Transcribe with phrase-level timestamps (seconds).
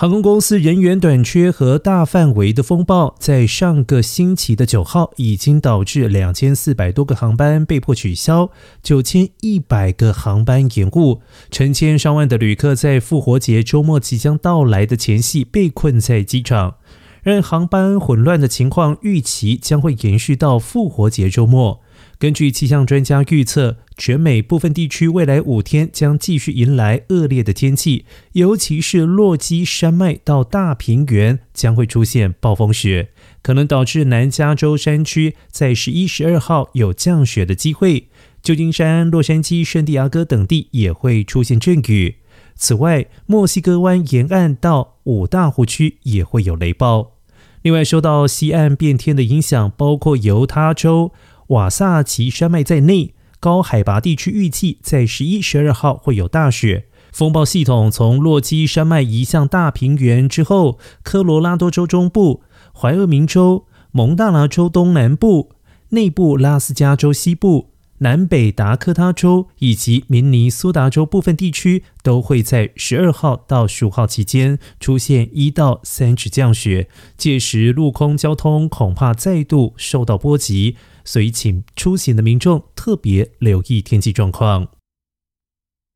[0.00, 8.50] 航空公司人员短缺和大范围的风暴，在上个星期的九号，已经导致两千四百多个航班被迫取消，
[8.80, 16.76] 九千一百个航班延误，成千上万的旅客在复活节周末即将到来的前夕被困在机场，
[17.24, 21.80] 让航班混乱的情况预期将会延续到复活节周末。
[22.18, 33.10] 根据气象专家预测，全美部分地区未来五天将继续迎来恶劣的天气，尤其是落基山脉到大平原将会出现暴风雪，
[33.42, 38.08] 可能导致南加州山区在十一、十二号有降雪的机会。
[38.42, 42.16] 旧金山、洛杉矶、圣地亚哥等地也会出现阵雨。
[42.54, 47.12] 此外，墨西哥湾沿岸到五大湖区也会有雷暴。
[47.62, 51.12] 另外，受到西岸变天的影响，包括犹他州。
[51.48, 56.88] 瓦萨奇山脉在内，高海拔地区预计在十一、十二号会有大雪。
[57.10, 62.42] 风暴系统从洛基山脉移向大平原之后，科罗拉多州中部、
[62.78, 65.52] 怀俄明州、蒙大拿州东南部、
[65.90, 80.76] 内部拉斯加州西部、南北达科他州以及明尼苏达州部分地区，都会在十二号到十五号期间出现一到三指降雪，届时陆空交通恐怕再度受到波及。
[81.04, 84.68] 所以，请出行的民众特别留意天气状况。